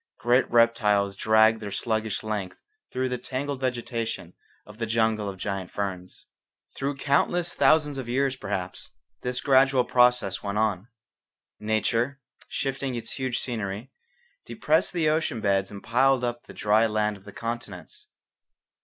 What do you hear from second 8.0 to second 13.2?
years, perhaps, this gradual process went on. Nature, shifting its